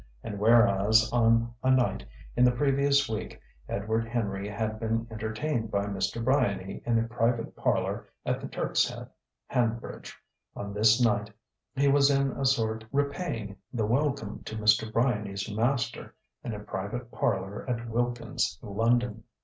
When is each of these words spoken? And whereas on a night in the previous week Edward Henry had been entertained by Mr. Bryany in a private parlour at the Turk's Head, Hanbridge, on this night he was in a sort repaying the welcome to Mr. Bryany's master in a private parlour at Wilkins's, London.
And 0.23 0.39
whereas 0.39 1.07
on 1.13 1.53
a 1.61 1.69
night 1.69 2.03
in 2.35 2.43
the 2.43 2.51
previous 2.51 3.07
week 3.07 3.39
Edward 3.69 4.07
Henry 4.07 4.49
had 4.49 4.79
been 4.79 5.05
entertained 5.11 5.69
by 5.69 5.85
Mr. 5.85 6.23
Bryany 6.23 6.81
in 6.87 6.97
a 6.97 7.07
private 7.07 7.55
parlour 7.55 8.07
at 8.25 8.41
the 8.41 8.47
Turk's 8.47 8.89
Head, 8.89 9.09
Hanbridge, 9.45 10.15
on 10.55 10.73
this 10.73 10.99
night 10.99 11.29
he 11.75 11.87
was 11.87 12.09
in 12.09 12.31
a 12.31 12.45
sort 12.47 12.83
repaying 12.91 13.55
the 13.71 13.85
welcome 13.85 14.41
to 14.45 14.55
Mr. 14.57 14.91
Bryany's 14.91 15.47
master 15.55 16.15
in 16.43 16.55
a 16.55 16.59
private 16.61 17.11
parlour 17.11 17.63
at 17.69 17.87
Wilkins's, 17.87 18.57
London. 18.63 19.23